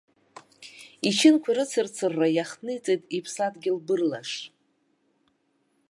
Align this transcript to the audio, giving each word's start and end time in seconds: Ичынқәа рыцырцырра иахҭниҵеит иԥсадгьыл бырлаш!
Ичынқәа 1.07 1.51
рыцырцырра 1.57 2.27
иахҭниҵеит 2.31 3.03
иԥсадгьыл 3.17 3.77
бырлаш! 3.85 4.31